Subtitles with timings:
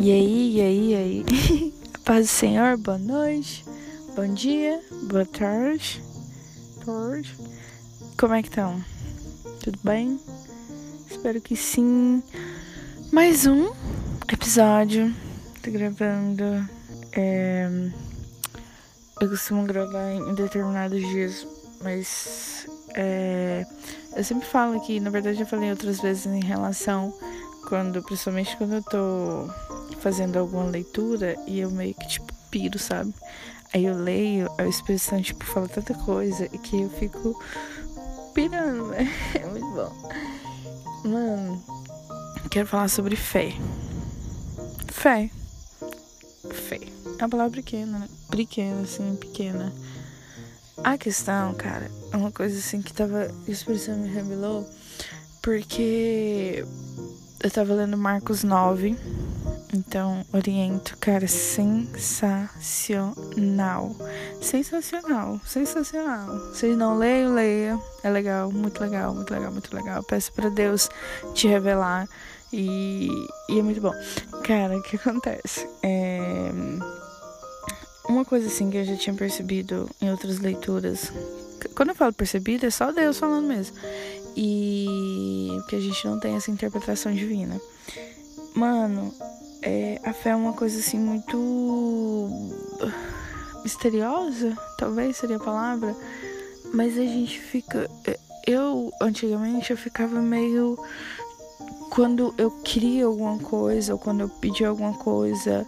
[0.00, 1.74] E aí, e aí, e aí?
[2.04, 3.64] Paz do Senhor, boa noite,
[4.14, 6.00] bom dia, boa tarde,
[6.86, 7.36] tarde.
[8.16, 8.80] Como é que estão?
[9.60, 10.20] Tudo bem?
[11.10, 12.22] Espero que sim.
[13.12, 13.72] Mais um
[14.32, 15.12] episódio.
[15.64, 16.44] Tô gravando.
[17.12, 17.68] É...
[19.20, 21.44] Eu costumo gravar em determinados dias,
[21.82, 23.66] mas é...
[24.14, 27.12] eu sempre falo que, na verdade, eu falei outras vezes em relação
[27.68, 33.14] quando, principalmente quando eu tô fazendo alguma leitura e eu meio que tipo piro, sabe?
[33.72, 37.38] Aí eu leio, a expressão tipo fala tanta coisa que eu fico
[38.34, 39.08] pirando, né?
[39.34, 39.92] É muito bom.
[41.04, 41.62] Mano,
[42.50, 43.52] quero falar sobre fé.
[44.88, 45.30] Fé.
[46.50, 46.80] Fé.
[47.18, 48.08] É uma palavra pequena, né?
[48.30, 49.72] Pequena, assim, pequena.
[50.82, 53.30] A questão, cara, é uma coisa assim que tava.
[53.46, 54.68] A expressão me revelou.
[55.42, 56.64] Porque
[57.42, 58.96] eu tava lendo Marcos 9.
[59.72, 61.94] Então, oriento, cara, sensacional.
[64.40, 66.54] Sensacional, sensacional.
[66.54, 67.78] Se não leio, leia.
[68.02, 70.02] É legal, muito legal, muito legal, muito legal.
[70.04, 70.88] Peço para Deus
[71.34, 72.08] te revelar
[72.52, 73.10] e,
[73.48, 73.92] e, é muito bom.
[74.42, 75.68] Cara, o que acontece?
[75.82, 76.50] É
[78.08, 81.12] uma coisa assim que eu já tinha percebido em outras leituras.
[81.74, 83.76] Quando eu falo percebido, é só Deus falando mesmo
[84.40, 87.60] e que a gente não tem essa interpretação divina.
[88.54, 89.12] Mano,
[89.62, 92.28] é, a fé é uma coisa assim muito
[93.62, 95.94] misteriosa, talvez seria a palavra,
[96.72, 97.90] mas a gente fica.
[98.46, 100.78] Eu, antigamente, eu ficava meio.
[101.90, 105.66] Quando eu queria alguma coisa, ou quando eu pedia alguma coisa,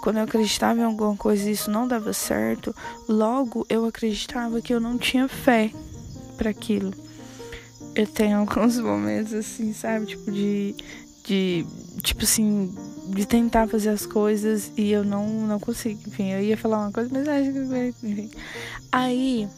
[0.00, 2.74] quando eu acreditava em alguma coisa e isso não dava certo,
[3.08, 5.70] logo eu acreditava que eu não tinha fé
[6.36, 6.92] para aquilo
[7.98, 10.06] eu tenho alguns momentos assim, sabe?
[10.06, 10.74] Tipo, de.
[11.24, 11.66] de
[12.02, 12.72] tipo assim,
[13.08, 16.00] de tentar fazer as coisas e eu não, não consigo.
[16.06, 18.06] Enfim, eu ia falar uma coisa, mas acho que.
[18.06, 18.30] Enfim.
[18.92, 19.48] Aí,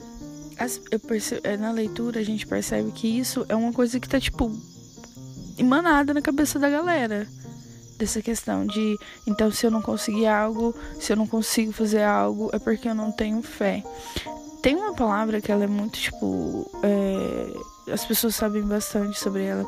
[0.59, 4.21] as, percebo, é, na leitura, a gente percebe que isso é uma coisa que tá,
[4.21, 4.51] tipo,
[5.59, 7.27] emanada na cabeça da galera
[7.99, 12.51] dessa questão de então se eu não conseguir algo, se eu não consigo fazer algo,
[12.53, 13.85] é porque eu não tenho fé.
[14.63, 19.67] Tem uma palavra que ela é muito tipo é, as pessoas sabem bastante sobre ela,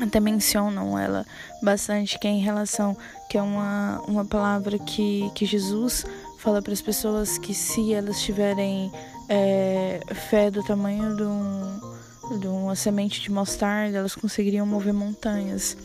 [0.00, 1.26] até mencionam ela
[1.62, 2.96] bastante, que é em relação,
[3.28, 6.04] que é uma, uma palavra que, que Jesus
[6.38, 8.92] fala para as pessoas que se elas tiverem
[9.28, 10.00] é,
[10.30, 15.76] fé do tamanho de, um, de uma semente de mostarda, elas conseguiriam mover montanhas.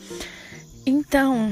[0.85, 1.49] Então,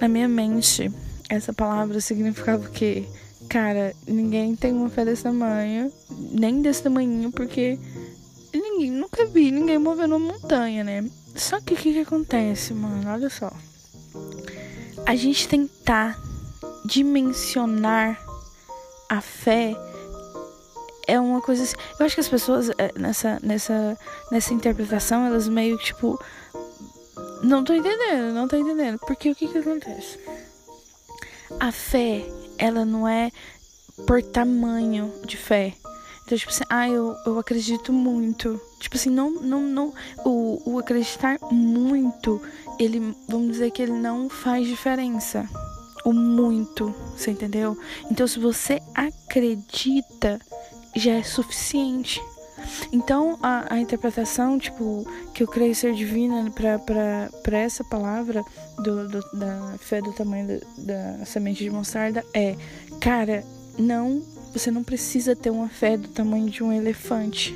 [0.00, 0.90] na minha mente,
[1.28, 3.08] essa palavra significava que,
[3.48, 7.78] cara, ninguém tem uma fé desse tamanho, nem desse tamanho, porque
[8.54, 11.04] ninguém, nunca vi ninguém movendo uma montanha, né?
[11.36, 13.10] Só que o que, que acontece, mano?
[13.10, 13.52] Olha só.
[15.06, 16.18] A gente tentar
[16.84, 18.18] dimensionar
[19.08, 19.76] a fé
[21.06, 21.76] é uma coisa assim.
[21.98, 23.98] Eu acho que as pessoas é, nessa, nessa,
[24.30, 26.20] nessa interpretação, elas meio tipo.
[27.42, 28.98] Não tô entendendo, não tô entendendo.
[29.00, 30.18] Porque o que que acontece?
[31.60, 32.26] A fé,
[32.58, 33.30] ela não é
[34.06, 35.74] por tamanho de fé.
[36.26, 38.60] Então, tipo assim, ah, eu, eu acredito muito.
[38.80, 39.94] Tipo assim, não, não, não.
[40.24, 42.42] O, o acreditar muito,
[42.80, 45.48] ele, vamos dizer que ele não faz diferença.
[46.04, 47.78] O muito, você entendeu?
[48.10, 50.40] Então, se você acredita,
[50.96, 52.20] já é suficiente.
[52.92, 58.44] Então, a, a interpretação, tipo, que eu creio ser divina para essa palavra
[58.78, 62.56] do, do, da fé do tamanho da, da semente de mostarda é,
[63.00, 63.44] cara,
[63.78, 64.20] não
[64.58, 67.54] você não precisa ter uma fé do tamanho de um elefante.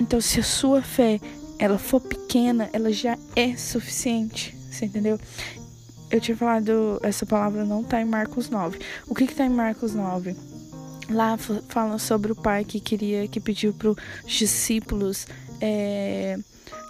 [0.00, 1.20] Então, se a sua fé
[1.58, 4.56] ela for pequena, ela já é suficiente.
[4.70, 5.20] Você entendeu?
[6.10, 8.78] Eu tinha falado, essa palavra não tá em Marcos 9.
[9.06, 10.34] O que que tá em Marcos 9?
[11.10, 11.36] Lá
[11.68, 13.96] fala sobre o pai que queria, que pediu para os
[14.26, 15.26] discípulos
[15.60, 16.38] é,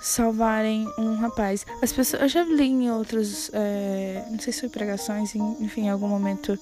[0.01, 1.67] salvarem um rapaz.
[1.83, 5.91] As pessoas, eu já li em outros, é, não sei se foi pregações, enfim, em
[5.91, 6.57] algum momento,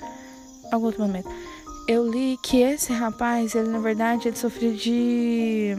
[0.73, 1.29] algum outro momento
[1.87, 5.75] eu li que esse rapaz, ele na verdade, ele sofria de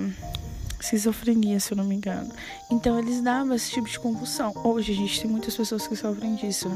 [0.80, 2.32] esquizofrenia, se eu não me engano.
[2.70, 4.54] Então eles davam esse tipo de convulsão.
[4.64, 6.70] Hoje a gente tem muitas pessoas que sofrem disso,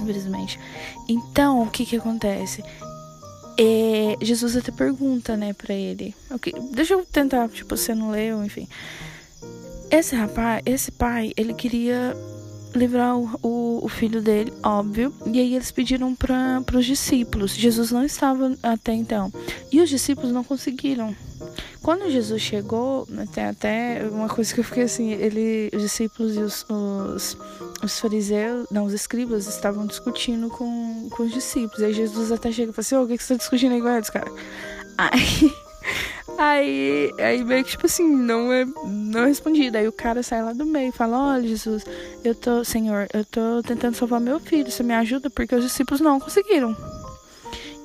[0.00, 0.58] infelizmente.
[1.08, 2.62] Então, o que que acontece?
[3.58, 6.14] É, Jesus até pergunta, né, pra ele.
[6.30, 8.66] Okay, deixa eu tentar, tipo, você não leu, enfim.
[9.90, 12.16] Esse rapaz, esse pai, ele queria
[12.74, 15.12] livrar o, o, o, filho dele, óbvio.
[15.26, 17.54] E aí eles pediram para os discípulos.
[17.54, 19.32] Jesus não estava até então.
[19.70, 21.14] E os discípulos não conseguiram.
[21.82, 26.40] Quando Jesus chegou, tem até uma coisa que eu fiquei assim, ele, os discípulos e
[26.40, 27.36] os, os,
[27.82, 31.82] os fariseus, não, os escribas estavam discutindo com, com os discípulos.
[31.82, 33.80] Aí Jesus até chega e fala assim: oh, o que, que você tá discutindo aí
[33.80, 34.30] com eles, cara?
[34.98, 35.52] Aí,
[36.42, 39.78] aí, aí meio que tipo assim, não é, não é respondido.
[39.78, 41.84] Aí o cara sai lá do meio e fala: Olha, Jesus,
[42.24, 46.00] eu tô, Senhor, eu tô tentando salvar meu filho, você me ajuda porque os discípulos
[46.00, 46.76] não conseguiram.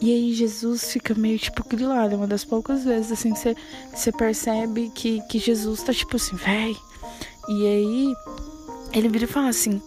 [0.01, 3.55] E aí Jesus fica meio tipo grilado, é uma das poucas vezes assim que
[3.93, 6.75] você, percebe que, que Jesus tá tipo assim, véi.
[7.47, 8.15] E aí
[8.93, 9.81] ele vira e fala assim,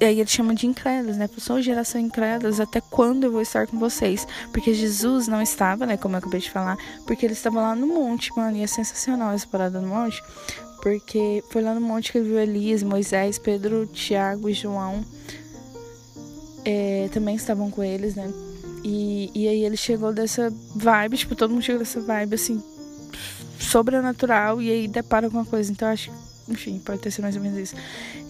[0.00, 1.28] aí ele chama de incrédulos, né?
[1.38, 4.26] Sou geração incrédulos, até quando eu vou estar com vocês?
[4.52, 5.96] Porque Jesus não estava, né?
[5.96, 6.76] Como eu acabei de falar,
[7.06, 10.22] porque ele estava lá no monte, mano, e é sensacional essa parada no monte,
[10.82, 15.04] porque foi lá no monte que ele viu Elias, Moisés, Pedro, Tiago e João.
[16.64, 18.32] É, também estavam com eles, né?
[18.82, 22.62] E, e aí ele chegou dessa vibe, tipo, todo mundo chegou dessa vibe, assim,
[23.58, 25.70] sobrenatural, e aí depara com uma coisa.
[25.70, 26.10] Então, acho
[26.48, 27.76] enfim, pode ter sido mais ou menos isso.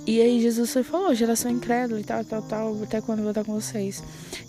[0.06, 3.30] E aí Jesus foi falou, geração incrédula e tal, tal, tal, até quando eu vou
[3.30, 4.02] estar com vocês.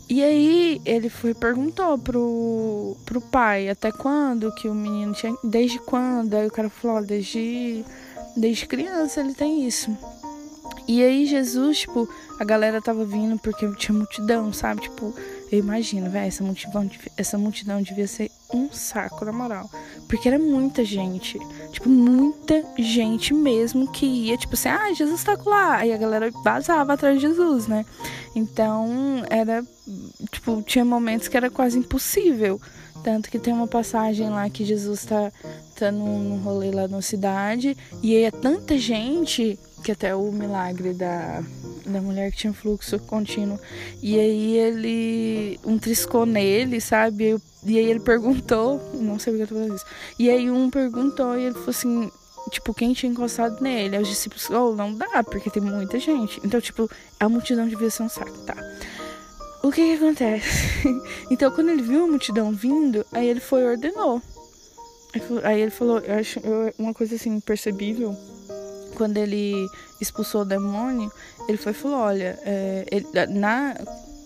[0.10, 5.34] E aí ele foi perguntou pro, pro pai até quando que o menino tinha.
[5.44, 6.34] Desde quando?
[6.34, 7.86] Aí o cara falou, desde,
[8.36, 9.98] desde criança ele tem isso.
[10.88, 14.82] E aí Jesus, tipo, a galera tava vindo porque tinha multidão, sabe?
[14.82, 15.14] Tipo,
[15.52, 19.70] eu imagino, velho, essa multidão, essa multidão devia ser um saco, na moral.
[20.08, 21.40] Porque era muita gente.
[21.72, 25.78] Tipo, muita gente mesmo que ia, tipo assim, ah, Jesus tá lá.
[25.78, 27.86] Aí a galera vazava atrás de Jesus, né?
[28.36, 29.64] Então, era.
[30.32, 32.60] Tipo, tinha momentos que era quase impossível.
[33.06, 35.32] Tanto que tem uma passagem lá que Jesus tá,
[35.76, 37.78] tá num, rolê lá na cidade.
[38.02, 41.44] E aí é tanta gente que até o milagre da,
[41.86, 43.60] da mulher que tinha fluxo contínuo.
[44.02, 45.60] E aí ele.
[45.64, 47.40] Um triscou nele, sabe?
[47.64, 48.82] E aí ele perguntou.
[48.96, 49.86] Não sei porque eu tô fazendo isso.
[50.18, 52.12] E aí um perguntou e ele falou assim.
[52.50, 53.98] Tipo, quem tinha encostado nele?
[53.98, 56.40] Aí os discípulos, oh, não dá, porque tem muita gente.
[56.44, 58.56] Então, tipo, a multidão devia ser um saco, tá?
[59.66, 60.88] O que que acontece?
[61.32, 64.22] então, quando ele viu a multidão vindo, aí ele foi e ordenou.
[65.44, 66.40] Aí ele falou, eu acho
[66.78, 68.16] uma coisa assim, percebível
[68.96, 69.68] quando ele
[70.00, 71.12] expulsou o demônio,
[71.48, 73.76] ele foi e falou: olha, é, ele, na,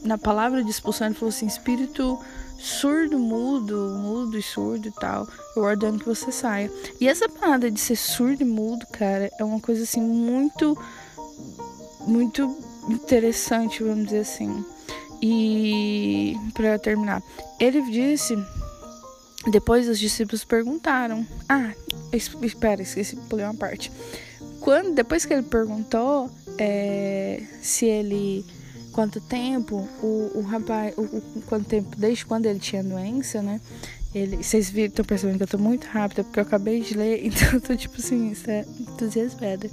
[0.04, 2.20] na palavra de expulsão, ele falou assim: espírito
[2.60, 5.26] surdo, mudo, mudo e surdo e tal,
[5.56, 6.70] eu ordeno que você saia.
[7.00, 10.78] E essa parada de ser surdo e mudo, cara, é uma coisa assim muito,
[12.06, 12.56] muito
[12.90, 14.66] interessante, vamos dizer assim.
[15.22, 17.22] E para terminar,
[17.60, 18.38] ele disse.
[19.52, 21.74] Depois os discípulos perguntaram: Ah,
[22.12, 23.92] espera, esqueci, pulei uma parte
[24.60, 28.46] quando depois que ele perguntou é, se ele
[28.92, 33.62] quanto tempo o, o rapaz o, o, quanto tempo desde quando ele tinha doença né
[34.14, 37.24] ele vocês viram estão percebendo que eu tô muito rápida porque eu acabei de ler
[37.26, 39.70] então eu tô tipo assim é entusiasmada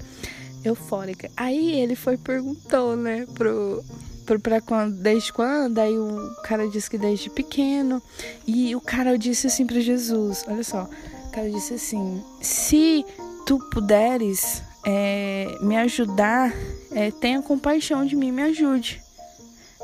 [0.64, 3.84] eufórica aí ele foi perguntou né pro
[4.26, 5.78] para quando, desde quando?
[5.78, 8.02] Aí o cara disse que desde pequeno.
[8.46, 10.88] E o cara disse assim para Jesus: Olha só,
[11.28, 13.04] o cara disse assim: Se
[13.46, 16.52] tu puderes, é, me ajudar,
[16.90, 19.02] é, tenha compaixão de mim, me ajude.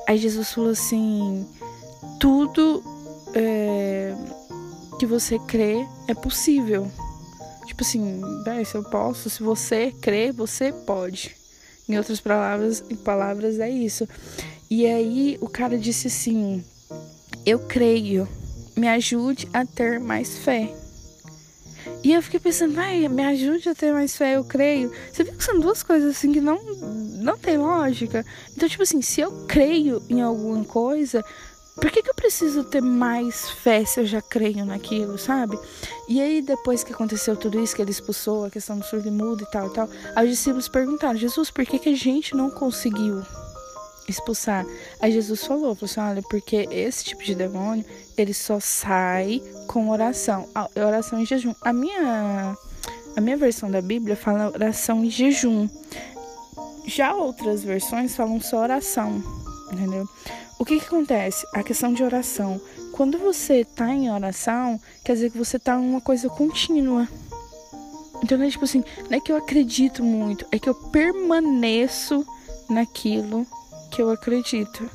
[0.06, 1.46] Aí Jesus falou assim:
[2.18, 2.82] tudo
[3.34, 4.14] é,
[4.98, 6.90] que você crê é possível.
[7.66, 8.22] Tipo assim,
[8.64, 11.41] se eu posso, se você crê, você pode.
[11.88, 14.08] Em outras palavras, em palavras é isso.
[14.70, 16.64] E aí o cara disse assim:
[17.44, 18.28] Eu creio,
[18.76, 20.72] me ajude a ter mais fé.
[22.04, 24.90] E eu fiquei pensando, vai, me ajude a ter mais fé, eu creio.
[25.12, 26.60] Você viu que são duas coisas assim que não,
[27.22, 28.24] não tem lógica?
[28.56, 31.24] Então, tipo assim, se eu creio em alguma coisa,
[31.76, 35.58] por que, que eu preciso ter mais fé se eu já creio naquilo, sabe?
[36.08, 39.10] E aí, depois que aconteceu tudo isso, que ele expulsou a questão do surdo e
[39.10, 39.88] mudo e tal e tal,
[40.22, 43.22] os discípulos perguntaram, Jesus, por que, que a gente não conseguiu
[44.08, 44.66] expulsar.
[45.00, 47.84] Aí Jesus falou, falou assim, olha, porque esse tipo de demônio,
[48.16, 51.54] ele só sai com oração, oração em jejum.
[51.62, 52.56] A minha
[53.14, 55.68] a minha versão da Bíblia fala oração em jejum.
[56.86, 59.22] Já outras versões falam só oração,
[59.72, 60.08] entendeu?
[60.58, 61.46] O que que acontece?
[61.54, 62.60] A questão de oração.
[62.92, 67.08] Quando você tá em oração, quer dizer que você tá em uma coisa contínua.
[68.22, 72.24] Então, é tipo assim, não é que eu acredito muito, é que eu permaneço
[72.70, 73.46] naquilo
[73.90, 74.88] que eu acredito.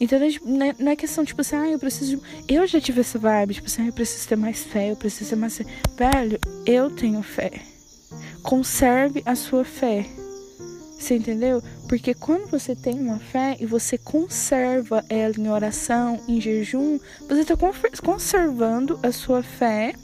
[0.00, 0.18] Então
[0.78, 2.22] não é questão, tipo assim, ah, eu preciso de...
[2.48, 5.30] Eu já tive essa vibe, tipo assim, ah, eu preciso ter mais fé, eu preciso
[5.30, 5.64] ter mais fé.
[5.96, 7.50] Velho, eu tenho fé.
[8.42, 10.06] Conserve a sua fé.
[10.98, 11.62] Você entendeu?
[11.88, 17.40] Porque quando você tem uma fé e você conserva ela em oração, em jejum, você
[17.40, 17.54] está
[18.04, 19.94] conservando a sua fé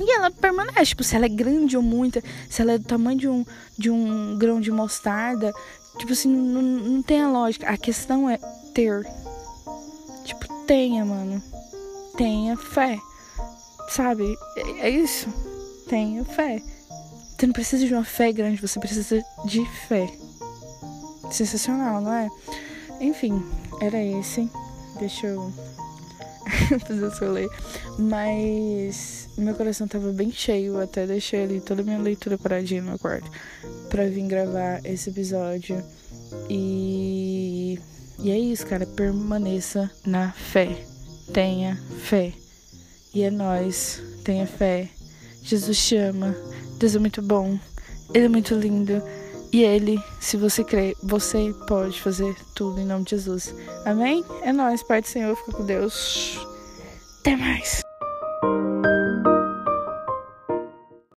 [0.00, 3.18] E ela permanece, tipo, se ela é grande ou muita, se ela é do tamanho
[3.18, 3.44] de um,
[3.76, 5.52] de um grão de mostarda,
[5.98, 7.68] tipo assim, não, não tem a lógica.
[7.68, 8.38] A questão é
[8.72, 9.04] ter.
[10.24, 11.42] Tipo, tenha, mano.
[12.16, 12.98] Tenha fé.
[13.90, 14.34] Sabe?
[14.56, 15.28] É, é isso.
[15.88, 16.62] Tenha fé.
[17.36, 20.21] Você não precisa de uma fé grande, você precisa de fé.
[21.32, 22.28] Sensacional, não é?
[23.00, 23.42] Enfim,
[23.80, 24.48] era esse.
[24.98, 25.52] Deixa eu
[26.86, 27.48] fazer o seu ler.
[27.98, 32.90] Mas meu coração tava bem cheio, até deixei ali toda a minha leitura paradinha no
[32.90, 33.30] meu quarto
[33.88, 35.82] pra vir gravar esse episódio.
[36.48, 37.78] E,
[38.18, 38.86] e é isso, cara.
[38.86, 40.84] Permaneça na fé.
[41.32, 42.32] Tenha fé.
[43.14, 44.02] E é nós.
[44.24, 44.88] Tenha fé.
[45.42, 46.36] Jesus te ama.
[46.78, 47.58] Deus é muito bom.
[48.14, 49.02] Ele é muito lindo.
[49.52, 53.54] E ele, se você crê, você pode fazer tudo em nome de Jesus.
[53.84, 54.24] Amém?
[54.42, 56.38] É nóis, Pai do Senhor, fica com Deus.
[57.20, 57.82] Até mais.